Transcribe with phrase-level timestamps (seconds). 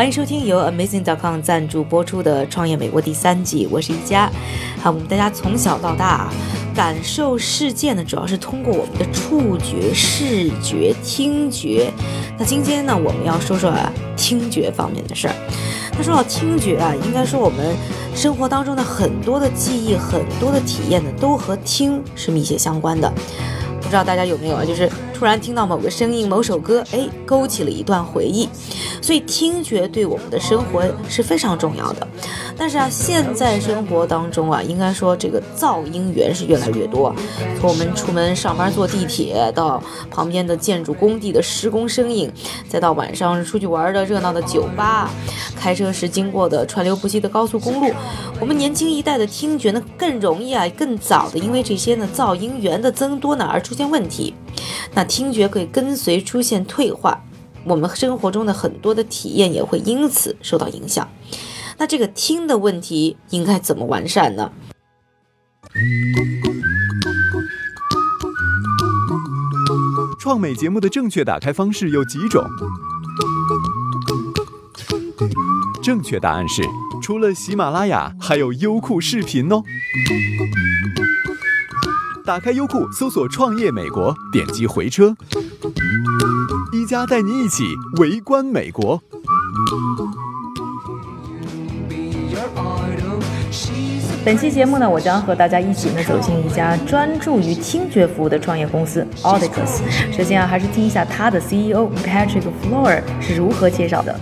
[0.00, 4.30] 欢迎收听由 Amazing.com 赞助播出的《创业美国》第三季，我是一佳。
[4.82, 6.32] 好，我们大家从小到大啊
[6.74, 11.92] 感受世界呢，主要是通过我们的触觉、视觉、听觉。
[12.38, 15.34] 那今天呢，我们要说说啊听觉方面的事儿。
[15.98, 17.76] 那说到听觉啊，应该说我们
[18.14, 23.12] 生活当中的很多的记忆、很多的体验呢，都和听是密切相关的。
[23.82, 24.64] 不知道大家有没有啊？
[24.64, 28.48] 就是突然听到某个声音、某首歌，哎，勾起了一段回忆。
[29.02, 32.08] 所以听觉对我们的生活是非常重要的。
[32.56, 37.14] 但是啊，现在生活当中啊，应该说这个噪音源是越来越多。
[37.60, 42.32] 从我们出门上班坐地铁，到旁边的建筑工地的施工声音，
[42.66, 45.10] 再到晚上出去玩的热闹的酒吧，
[45.54, 47.92] 开车时经过的川流不息的高速公路，
[48.40, 54.32] 我们年轻一代的听觉呢，更容易啊，更早的因为这些呢噪音源的增多呢而出现问题。
[54.94, 57.22] 那听觉可以跟随出现退化。
[57.64, 61.06] 我们生活中的很多的体验也会因此受到影响。
[61.76, 64.50] 那这个听的问题应该怎么完善呢？
[70.20, 72.44] 创美节目的正确打开方式有几种？
[75.82, 76.62] 正确答案是，
[77.02, 79.62] 除了喜马拉雅，还有优酷视频哦。
[82.30, 85.16] 打开优酷，搜索“创业美国”，点击回车。
[86.72, 87.64] 一加带你一起
[87.98, 89.02] 围观美国。
[94.24, 99.80] 本期节目呢，我将和大家一起呢走进一家专注于听觉服务的创业公司 Audicus。
[100.16, 104.14] 首先啊，还是听一下他的 CEO Patrick Floor 是如何介绍的。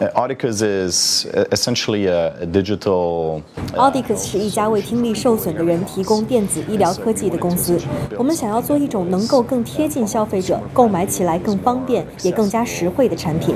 [0.00, 3.42] Uh, Audicus is uh, essentially a, a digital.
[3.74, 7.80] Audicus 是一家为听力受损的人提供电子医疗科技的公司。
[8.18, 13.54] 我们想要做一种能够更贴近消费者、购买起来更方便也更加实惠的产品。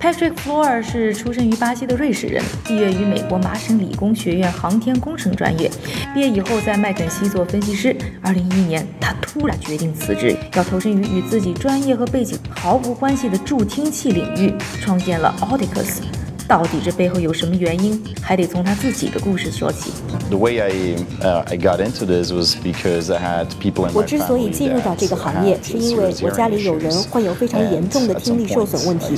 [0.00, 5.70] Patrick Floor 是出生于巴西的瑞士人，毕业于美国麻省理工学院航天工程专业。
[6.14, 7.94] 毕业以后在麦肯锡做分析师。
[8.22, 16.19] 二零一一年，他突然决定辞职，要投身于与自己专业和背景毫无关系的助听器领域，创建了 Audicus。
[16.50, 19.92] 到底这背后有什么原因，还得从他自己的故事说起。
[20.30, 29.14] The way I、uh, I got into this was because I had people in my 我之所以进入到这个行业，是因为我家里有人患有非常严重的听力受损问题。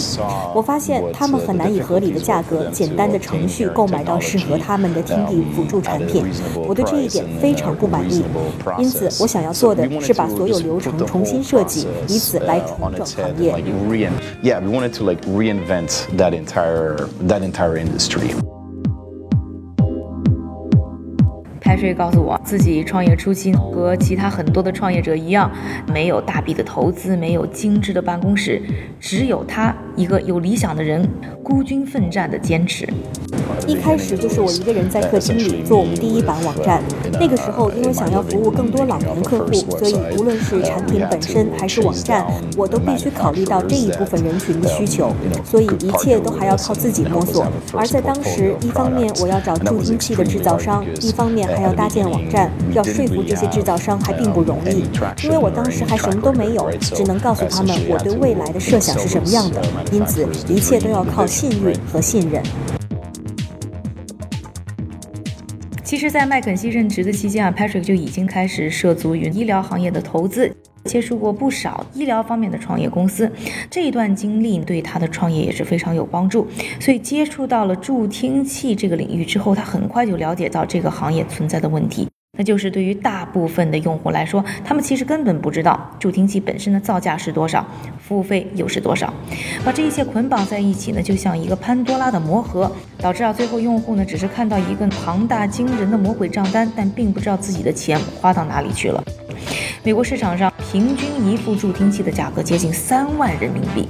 [0.54, 6.26] 我发现他们很难以合理的价格、简单的程序购买到适合他们的听力辅助产品。
[6.68, 8.22] 我对这一点非常不满意，
[8.78, 13.54] 因此我想要做的是把所有流程重新设计，以此来重整行业。
[14.42, 15.88] Yeah, we wanted to like reinvent
[16.18, 18.34] that entire that entire industry.
[21.64, 25.50] 白水告诉我，自己创业初期和其他很多的创业者一样，
[25.90, 28.60] 没有大笔的投资，没有精致的办公室，
[29.00, 31.08] 只有他一个有理想的人
[31.42, 32.88] 孤军奋战的坚持。
[33.66, 36.82] 一开始就是我一个人在客厅里做我们第一版网站。
[37.20, 42.26] 那个时候，因为想要服务更多老年客户，所以无论是产品本身还是网站，
[42.56, 45.12] 我都必须考虑到这一部分人群的需求，
[45.44, 47.46] 所以一切都还要靠自己摸索。
[47.74, 54.84] 而在当时，一方面我要找助听器的制造商，一方面还要搭建网站，要说服这些制造商还并不容易，
[55.22, 62.42] 因为我当时还什么都没有，只能告诉他们我对未来的设想是什么样的，因此一切都要靠信誉和信任。
[65.82, 70.50] 其实，在麦肯锡任职的期间啊，Patrick 就已经开始涉足于医疗行业的投资，
[70.84, 73.30] 接触过不少医疗方面的创业公司。
[73.70, 76.48] 这一段经历对他的创业也是非常有帮助。
[76.80, 82.08] 所以，接触到了助听器这个领域之后，他很快就了解到这个行业存在的问题。
[82.42, 87.64] 那就是对于大部分的用户来说，他们其实根本不知道助听器本身的造价是多少，
[88.00, 89.14] 服务费又是多少。
[89.64, 92.68] 把这一切捆绑在一起呢，就像一个潘多拉的魔盒，
[92.98, 99.00] 导致啊最后用户呢只是看到一个庞大惊人的魔鬼账单，但并不知道自己的钱花到哪里去了。
[99.84, 103.88] 美国市场上平均一副助听器的价格接近三万人民币。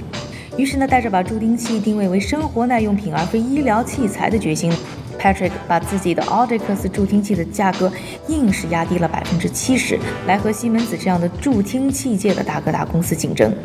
[0.55, 4.71] 于是呢，带着把助听器定位为生活耐用品而非医疗器材的决心
[5.23, 7.89] ，Patrick 把自己的 Audicus 助听器的价格
[8.27, 9.97] 硬是压低了百分之七十，
[10.27, 13.55] 来和西门子这样的助听器界的大哥大公司竞争。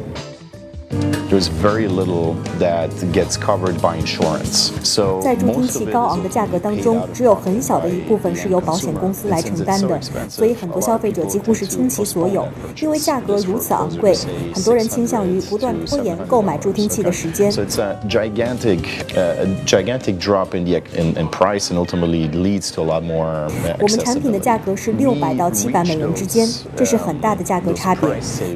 [1.28, 4.70] There's very little that gets covered by insurance.
[4.82, 12.46] So 在助听器高昂的价格当中，只有很小的一部分是由保险公司来承担的，所以很多消费者几乎是倾其所有。
[12.80, 14.16] 因为价格如此昂贵，
[14.54, 17.52] 很多人倾向于不断拖延购买助听器的时间。
[17.52, 18.80] So it's a gigantic,
[19.14, 23.02] uh, a gigantic drop in the in, in price, and ultimately leads to a lot
[23.02, 23.50] more.
[23.80, 28.08] 我们产品的价格是六百到七百美元之间，这是很大的价格差别，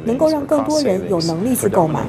[0.05, 2.01] 能够让更多人有能力去购买。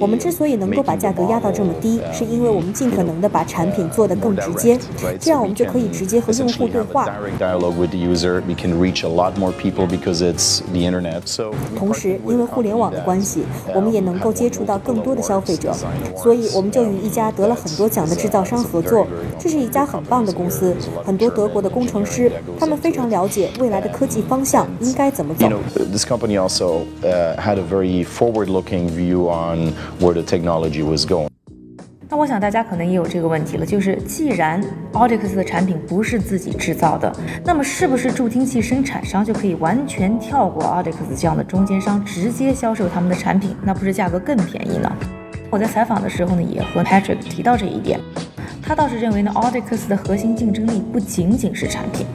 [0.00, 4.78] 我们之所以能够把价格压到这么低，是因为我们尽可能的把产品做得更直接，
[5.20, 7.08] 这样我们就可以直接和用户对话。
[11.76, 13.42] 同时，因为互联网的关系，
[13.74, 15.74] 我们也能够接触到更多的消费者，
[16.16, 19.06] 所以我们就与一家得了很多奖的制造商合作。
[19.38, 20.74] 这是一家很棒的公司，
[21.04, 25.48] 很多德国的工程师，他们非常了解未来的科技方向应该怎么走。
[25.90, 31.28] This company also had a very forward-looking view on where the technology was going.
[32.10, 34.62] 那我想大家可能也有这个问题了，就是既然
[34.94, 37.14] Audix 的产品不是自己制造的，
[37.44, 43.54] 那么是不是助听器生产商就可以完全跳过 Audix 这样的中间商，直接销售他们的产品？
[43.62, 44.90] 那不是价格更便宜呢？
[45.50, 48.00] 我在采访的时候呢，也和 Patrick 提到这一点，
[48.62, 52.06] 他倒是认为呢，Audix 的核心竞争力不仅仅是产品。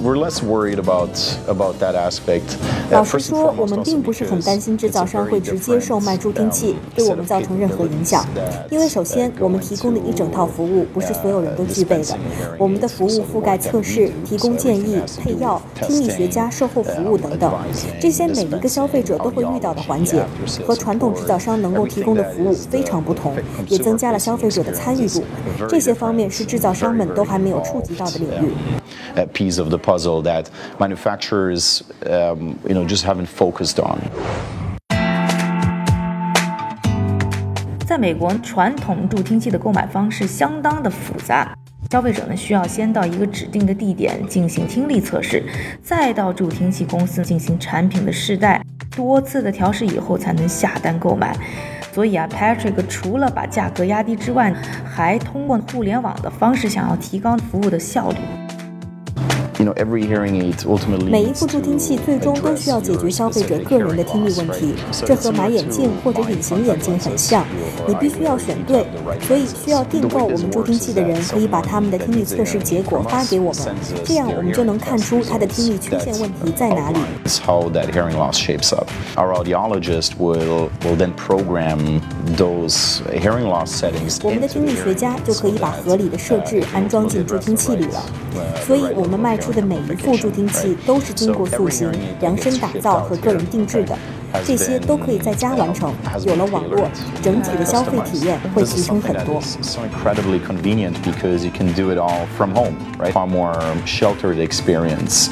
[0.00, 1.10] we're less worried about
[1.48, 2.56] about that aspect.
[2.90, 8.24] 老实说，我们并不是很担心制造商会直接售卖助听器对我们造成任何影响，
[8.70, 12.16] 因为首先我们提供的一整套服务不是所有人都具备的。
[12.58, 17.52] 我们的服务覆盖测试、提供建议、配药、听力学家、售后服务等等，
[18.00, 20.24] 这些每一个消费者都会遇到的环节，
[20.66, 23.36] 和传统制造商能够提供的服务非常不同，
[23.68, 25.22] 也增加了消费者的参与度。
[25.68, 28.52] 这些方面是制造商们都还没有触及到的领域。
[29.32, 30.46] Piece of the puzzle that
[30.78, 33.98] manufacturers, um, you know, just haven't focused on.
[37.86, 41.54] 在美国，传统助听器的购买方式相当的复杂。
[41.90, 45.42] 消费者呢需要先到一个指定的地点进行听力测试，
[45.82, 48.62] 再到助听器公司进行产品的试戴，
[48.94, 51.34] 多次的调试以后才能下单购买。
[51.94, 54.52] 所以啊，Patrick 除了把价格压低之外，
[54.84, 58.18] 还通过互联网的方式想要提高服务的效率。
[61.10, 64.74] 每一副助听器最终都需要解决消费者个人的听力问题，
[65.04, 67.44] 这和买眼镜或者隐形眼镜很像，
[67.86, 68.86] 你必须要选对。
[69.26, 73.74] 所以需要订购我们助听器的人可以把他们的听力测试结果发给我们，
[74.04, 76.98] 这样我们就能看出他的听力缺陷问题在哪里。
[77.44, 78.88] How that hearing loss shapes up.
[79.16, 82.00] Our audiologist will will then program
[82.36, 84.18] those hearing loss settings.
[84.22, 88.02] 我们的听力学家就可以把合理的设置安装进助听器里了。
[88.64, 89.48] 所以我们卖出。
[89.48, 91.90] 的每一副助听器都是经过塑形、
[92.20, 93.96] 量身打造和个人定制的，
[94.44, 95.92] 这些都可以在家完成。
[96.26, 96.88] 有了网络，
[97.22, 99.40] 整体的消费体验会提升很多。
[99.40, 103.12] So incredibly convenient because you can do it all from home, right?
[103.12, 103.54] Far more
[103.86, 105.28] sheltered experience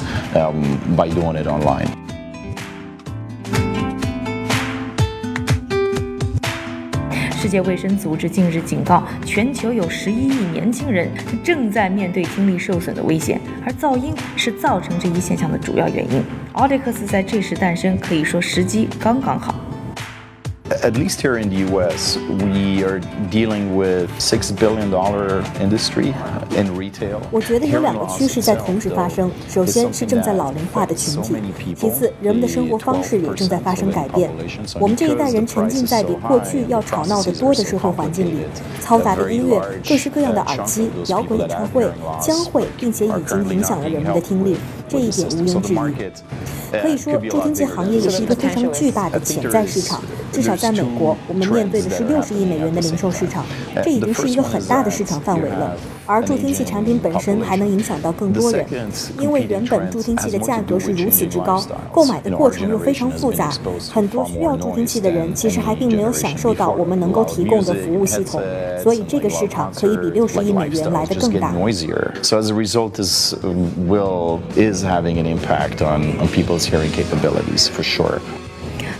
[0.95, 1.87] by doing it online.
[7.39, 11.07] 世界卫生组织近日警告，全球有十一亿年轻人
[11.43, 16.19] 正在面对听力受损的危险，而噪音是造成这一现象的主要原因。
[16.53, 19.53] 奥迪克斯在这时诞生，可以说时机刚刚好。
[20.83, 22.99] At least here in the U.S., we are
[23.31, 26.13] dealing with six billion dollar industry
[26.55, 27.19] in retail.
[27.31, 29.31] 我觉得有两个趋势在同时发生。
[29.49, 34.29] 首先是正在老龄化的群体，其次人们的生活方式也正在发生改变。
[34.79, 38.45] 我们这一代人沉浸在比过去要吵闹得多的社会环境里，
[38.83, 41.85] 嘈杂的音乐、各式各样的耳机、摇滚演唱会
[42.21, 44.57] 将会并且已经影响了人们的听力，
[44.87, 45.77] 这一点毋庸置疑。
[46.69, 50.01] 可以说，助听器行业也是一个非常巨大的潜在市场。
[50.33, 53.45] 至少在美国，我们面对的是六十亿美元的零售市场，
[53.83, 55.75] 这已经是一个很大的市场范围了。
[56.05, 58.65] 而助听器产品本身还能影响到更多人，
[59.19, 63.51] 因为原本助听器的价格是如此之高，购买的过程又非常复杂，
[63.93, 68.41] 很多需要助听器的人其实还并没有享受到我们能够提供的服务系统，
[68.81, 71.53] 所以这个市场可以比六十亿美元来得更大。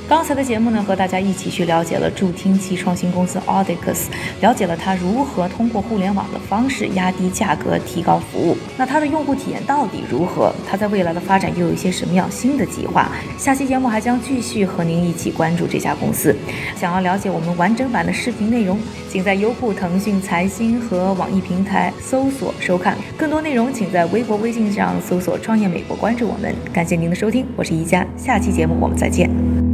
[0.08, 4.06] 刚才的节目呢，和大家一起去了解了助听器创新公司 Audicus，
[4.40, 8.56] 了解了它如何通过互联网的方式压低价格、提高服务。
[8.78, 10.54] 那它的用户体验到底如何？
[10.66, 13.12] 它在未来的发展又有一些什么样新的计划？
[13.38, 16.34] 下期节目还将继续和您一起关注这家公司。
[16.78, 18.80] 想要了解我们完整版的视频内容，
[19.12, 22.98] 请在优酷、腾讯、财新和网易平台搜索收看。
[23.18, 26.56] 更多内容，请在微博、微信上搜索“创业美国”，关注我们。
[26.72, 29.66] 感谢您的收听，我是宜佳，下期节目我们再见。